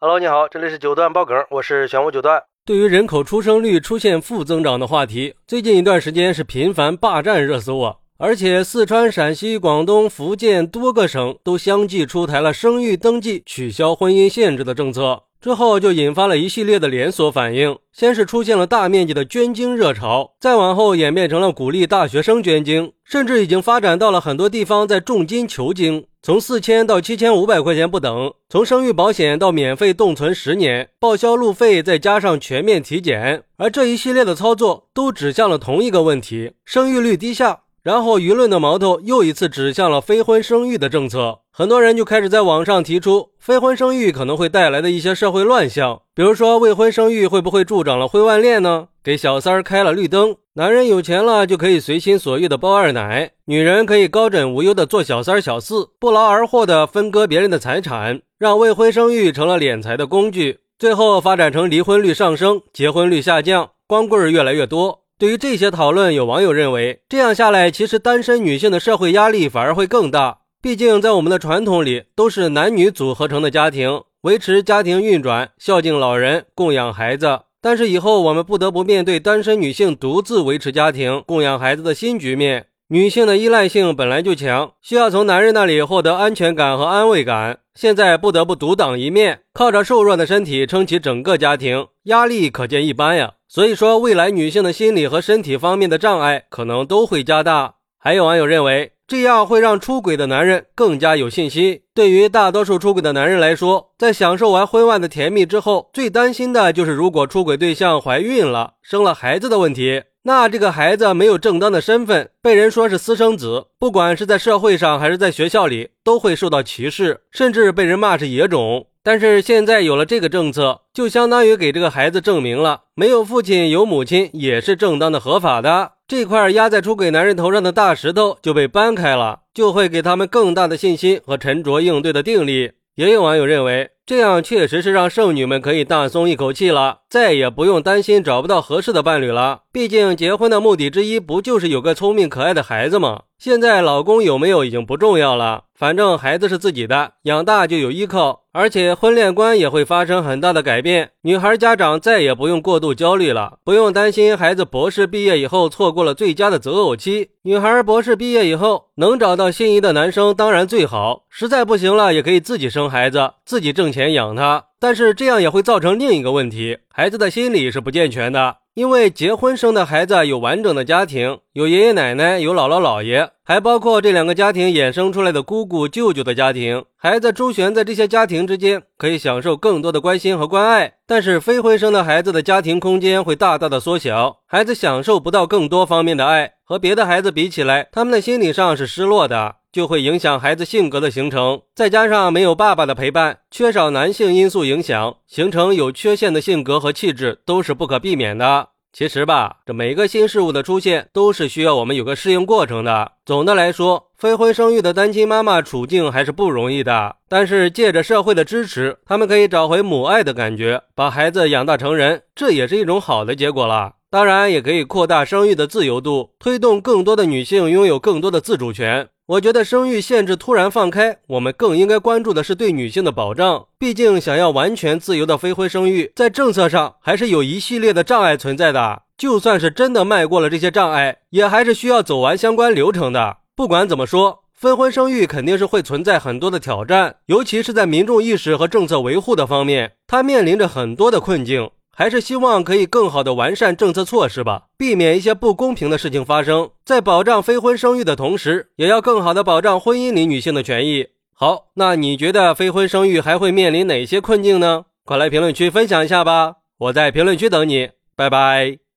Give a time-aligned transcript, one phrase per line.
[0.00, 2.40] Hello，你好，这里是九段爆梗，我是玄武九段。
[2.64, 7.96] 对于人口出生率出现负增长的话题，最近一段时间是频繁霸占热搜啊！
[8.16, 15.24] 而且四川、陕西、广东、福建多个省都相继出台了生育登记取消婚姻限制的政策。
[15.40, 37.60] 之后就引发了一系列的连锁反应，先是出现了大面积的捐精热潮，再往后演变成了鼓励大学生捐精，甚至已经发展到了很多地方在重金求精，从四千到七千五百块钱不等，从生育保险到免费冻存十年，报销路费再加上全面体检，而这一系列的操作都指向了同一个问题：生育率低下。
[37.88, 48.88] 然后舆论的矛头又一次指向了非婚生育的政策，很多人就开始在网上提出非婚生育可能会带来的一些社会乱象，比如说未婚生育会不会助长了婚外恋呢？
[49.02, 65.04] 给小三儿开了绿灯，男人有钱了就可以随心所欲的包二奶，女人可以高枕无忧的做小三儿小四，不劳而获的分割别人的财产，让未婚生育成了敛财的工具，最后发展成离婚率上升，结婚率下降，光棍越来越多。
[65.18, 70.42] 对于这些讨论，有网友认为，这样下来，其实单身女性的社会压力反而会更大。
[70.62, 77.40] 毕竟，在我们的传统里，都是男女组合成的家庭，维持家庭运转，孝敬老人，供养孩子。
[77.60, 82.66] 但是以后，我们不得不面对单身女性独自维持家庭、供养孩子的新局面。
[82.90, 93.34] 女性的依赖性本来就强，需要从男人那里获得安全感和安慰感，现在不得不独当一面，靠着瘦弱的身体撑起整个家庭，压力可见一斑呀。
[93.46, 97.76] 所以说，未来女性的心理和身体方面的障碍可能都会加大。
[97.96, 101.80] 还有网友认为，这样会让出轨的男人更加有信心。
[101.94, 110.02] 对于大多数出轨的男人来说，在享受完婚外的甜蜜之后，最担心的就是如果出轨对象怀孕了、生了孩子的问题。
[110.24, 118.88] 那这个孩子没有正当的身份，被人说是私生子，不管是在社会上还是在学校里，都会受到歧视，甚至被人骂是野种。
[119.02, 125.92] 但是现在有了这个政策，就相当于给这个孩子证明了，没有父亲有母亲也是正当的、合法的。
[126.08, 132.72] 这块压在出轨男人头上的大石头就被搬开了，就会给他们更大的信心和沉着应对的定力。
[132.94, 133.90] 也有网友认为。
[134.06, 139.64] 这样确实是让剩女们可以大松一口气了，再也不用担心找不到合适的伴侣了。
[139.70, 143.24] 毕竟结婚的目的之一不就是有个聪明可爱的孩子吗？
[143.38, 148.42] 现在老公有没有已经不重要了，反正孩子是自己的，养大就有依靠。
[148.52, 157.28] 而且婚恋观也会发生很大的改变，女孩家长再也不用过度焦虑了，不用担心孩子博士毕业以后错过了最佳的择偶期。
[157.42, 164.14] 女孩博士毕业以后能找到心仪的男生当然最好，实在不行了也可以自己生孩子，自己挣钱。
[164.14, 168.56] 养他，但是这样也会造成另一个问题：孩子的心理是不健全的。
[168.78, 176.84] 因为结婚生的孩子有完整的家庭，有爷爷奶奶，有姥姥姥爷，还包括这两个家庭衍生出来的姑姑舅舅的家庭。
[176.96, 180.92] 孩子周旋在这些家庭之间，可以享受更多的关心和关爱。
[181.08, 186.52] 但是非婚生的孩子的家庭空间会大大的缩小，孩子享受不到更多方面的爱。
[186.62, 189.56] 和别的孩子比起来，他们的心理上是失落的。
[189.78, 198.70] 就会影响孩子性格的形成，再加上没有爸爸的陪伴，缺少男性因素影响，形成有缺陷的性格和气质都是不可避免的。
[198.92, 203.12] 其实吧，这每个新事物的出现都是需要我们有个适应过程的。
[203.24, 213.92] 总的来说，非婚生育的单亲妈妈处境还是不容易的，但是借着社会的支持，他们可以找回母爱的感觉，把孩子养大成人，这也是一种好的结果了。
[214.10, 219.10] 当然，也可以扩大生育的自由度，推动更多的女性拥有更多的自主权。
[219.28, 223.66] 我觉得生育限制突然放开，我们更应该关注的是对女性的保障。
[223.78, 229.02] 毕竟，想要完全自由的非婚生育，在政策上还是有一系列的障碍存在的。
[229.18, 233.36] 就算是真的迈过了这些障碍，也还是需要走完相关流程的。
[233.54, 241.68] 不管怎么说，非婚生育肯定是会存在很多的挑战，尤其是在民众意识和政策维护的方面，它面临着很多的困境。
[241.98, 246.70] 还是希望可以更好的完善政策措施吧，避免一些不公平的事情发生。
[246.84, 251.08] 在保障非婚生育的同时，也要更好的保障婚姻里女性的权益。
[251.34, 254.84] 好，那你觉得非婚生育还会面临哪些困境呢？
[255.04, 258.87] 快来评论区分享一下吧，我在评论区等你，拜拜。